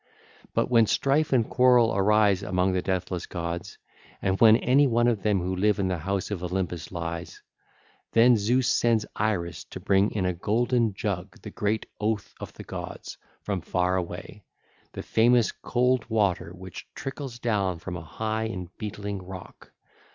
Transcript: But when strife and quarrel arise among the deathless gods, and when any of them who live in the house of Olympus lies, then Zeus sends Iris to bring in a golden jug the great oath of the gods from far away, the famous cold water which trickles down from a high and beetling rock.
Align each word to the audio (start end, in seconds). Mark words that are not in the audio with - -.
But 0.55 0.71
when 0.71 0.87
strife 0.87 1.31
and 1.31 1.47
quarrel 1.47 1.95
arise 1.95 2.41
among 2.41 2.73
the 2.73 2.81
deathless 2.81 3.27
gods, 3.27 3.77
and 4.19 4.39
when 4.41 4.57
any 4.57 4.85
of 4.85 5.21
them 5.21 5.39
who 5.41 5.55
live 5.55 5.77
in 5.77 5.89
the 5.89 5.99
house 5.99 6.31
of 6.31 6.41
Olympus 6.43 6.91
lies, 6.91 7.43
then 8.13 8.35
Zeus 8.35 8.67
sends 8.67 9.05
Iris 9.15 9.63
to 9.65 9.79
bring 9.79 10.09
in 10.09 10.25
a 10.25 10.33
golden 10.33 10.95
jug 10.95 11.39
the 11.41 11.51
great 11.51 11.85
oath 11.99 12.33
of 12.39 12.51
the 12.53 12.63
gods 12.63 13.19
from 13.43 13.61
far 13.61 13.95
away, 13.95 14.43
the 14.93 15.03
famous 15.03 15.51
cold 15.51 16.09
water 16.09 16.51
which 16.51 16.87
trickles 16.95 17.37
down 17.37 17.77
from 17.77 17.95
a 17.95 18.01
high 18.01 18.45
and 18.45 18.75
beetling 18.79 19.21
rock. 19.21 19.71